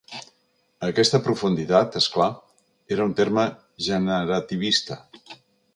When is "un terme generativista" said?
3.11-4.99